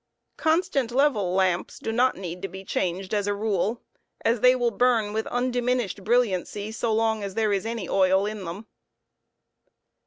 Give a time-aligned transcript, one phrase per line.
[0.37, 3.83] Constant level lamps do not need to be changed as a rule,
[4.21, 8.43] as icy wilt burn with undiminished brilliancy so long as there is any oil in
[8.43, 8.65] them.